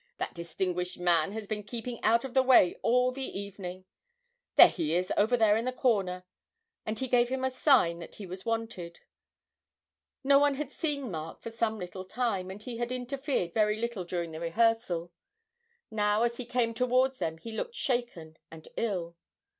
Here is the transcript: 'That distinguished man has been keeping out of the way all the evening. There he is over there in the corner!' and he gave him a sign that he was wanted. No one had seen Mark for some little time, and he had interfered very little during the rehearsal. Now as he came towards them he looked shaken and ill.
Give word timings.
'That 0.17 0.33
distinguished 0.33 0.97
man 0.99 1.31
has 1.31 1.45
been 1.45 1.61
keeping 1.61 2.03
out 2.03 2.25
of 2.25 2.33
the 2.33 2.41
way 2.41 2.73
all 2.81 3.11
the 3.11 3.23
evening. 3.39 3.85
There 4.55 4.67
he 4.67 4.95
is 4.95 5.13
over 5.15 5.37
there 5.37 5.55
in 5.55 5.65
the 5.65 5.71
corner!' 5.71 6.25
and 6.87 6.97
he 6.97 7.07
gave 7.07 7.29
him 7.29 7.43
a 7.45 7.51
sign 7.51 7.99
that 7.99 8.15
he 8.15 8.25
was 8.25 8.43
wanted. 8.43 9.01
No 10.23 10.39
one 10.39 10.55
had 10.55 10.71
seen 10.71 11.11
Mark 11.11 11.39
for 11.43 11.51
some 11.51 11.77
little 11.77 12.03
time, 12.03 12.49
and 12.49 12.63
he 12.63 12.77
had 12.77 12.91
interfered 12.91 13.53
very 13.53 13.77
little 13.77 14.03
during 14.03 14.31
the 14.31 14.39
rehearsal. 14.39 15.11
Now 15.91 16.23
as 16.23 16.37
he 16.37 16.45
came 16.47 16.73
towards 16.73 17.19
them 17.19 17.37
he 17.37 17.51
looked 17.51 17.75
shaken 17.75 18.37
and 18.49 18.67
ill. 18.77 19.15